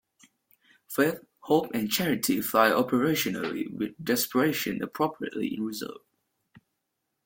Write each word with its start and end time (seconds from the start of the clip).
"Faith", 0.87 1.19
"Hope" 1.41 1.69
and 1.75 1.91
"Charity" 1.91 2.41
fly 2.41 2.71
operationally, 2.71 3.71
with 3.71 3.91
"Desperation" 4.03 4.81
appropriately 4.81 5.53
in 5.53 5.61
reserve. 5.63 6.01